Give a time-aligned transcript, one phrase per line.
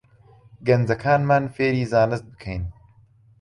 [0.67, 2.63] گەنجەکانمان فێری زانست بکەین